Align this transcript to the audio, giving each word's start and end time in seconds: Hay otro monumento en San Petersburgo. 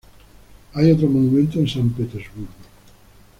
Hay 0.73 0.89
otro 0.91 1.07
monumento 1.07 1.59
en 1.59 1.67
San 1.67 1.91
Petersburgo. 1.91 2.49